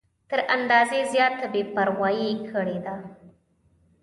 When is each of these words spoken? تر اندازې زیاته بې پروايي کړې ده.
تر 0.29 0.39
اندازې 0.55 0.99
زیاته 1.13 1.45
بې 1.53 1.61
پروايي 1.73 2.31
کړې 2.49 2.77
ده. 2.85 2.95